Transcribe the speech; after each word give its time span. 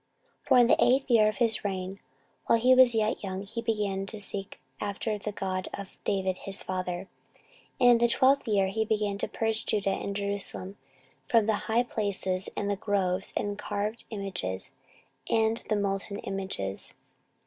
14:034:003 0.47 0.47
For 0.47 0.57
in 0.57 0.65
the 0.65 0.83
eighth 0.83 1.09
year 1.11 1.27
of 1.27 1.37
his 1.37 1.63
reign, 1.63 1.99
while 2.47 2.57
he 2.57 2.73
was 2.73 2.95
yet 2.95 3.23
young, 3.23 3.43
he 3.45 3.61
began 3.61 4.07
to 4.07 4.19
seek 4.19 4.59
after 4.79 5.19
the 5.19 5.31
God 5.31 5.69
of 5.75 5.95
David 6.05 6.37
his 6.39 6.63
father: 6.63 7.07
and 7.79 7.89
in 7.91 7.97
the 7.99 8.07
twelfth 8.07 8.47
year 8.47 8.65
he 8.69 8.83
began 8.83 9.19
to 9.19 9.27
purge 9.27 9.63
Judah 9.63 9.91
and 9.91 10.15
Jerusalem 10.15 10.75
from 11.27 11.45
the 11.45 11.53
high 11.69 11.83
places, 11.83 12.49
and 12.57 12.67
the 12.67 12.75
groves, 12.75 13.31
and 13.37 13.51
the 13.51 13.55
carved 13.61 14.05
images, 14.09 14.73
and 15.29 15.61
the 15.69 15.75
molten 15.75 16.17
images. 16.17 16.95